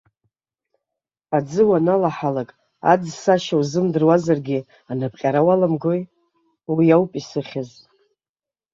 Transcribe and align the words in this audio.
Аӡы 1.37 1.61
уаналаҳалак, 1.69 2.49
аӡсашьа 2.91 3.55
узымдыруазаргьы, 3.61 4.59
анапҟьара 4.91 5.41
уаламгои, 5.47 6.01
уи 6.75 6.87
ауп 6.95 7.11
исыхьыз. 7.19 7.69